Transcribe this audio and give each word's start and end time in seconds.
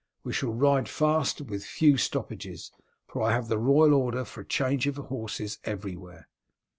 We 0.23 0.33
shall 0.33 0.51
ride 0.55 0.89
fast 0.89 1.41
and 1.41 1.47
with 1.51 1.63
few 1.63 1.95
stoppages, 1.97 2.71
for 3.05 3.21
I 3.21 3.33
have 3.33 3.49
the 3.49 3.59
royal 3.59 3.93
order 3.93 4.25
for 4.25 4.43
change 4.43 4.87
of 4.87 4.95
horses 4.95 5.59
everywhere." 5.63 6.27